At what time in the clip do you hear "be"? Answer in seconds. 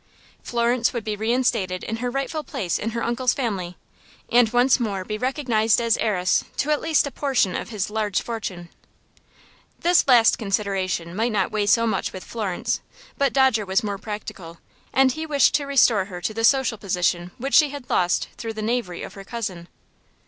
1.03-1.15, 5.05-5.15